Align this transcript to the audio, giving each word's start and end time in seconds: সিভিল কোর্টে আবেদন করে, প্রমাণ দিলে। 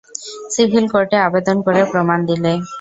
সিভিল 0.53 0.85
কোর্টে 0.93 1.17
আবেদন 1.27 1.57
করে, 1.65 1.81
প্রমাণ 1.91 2.19
দিলে। 2.29 2.51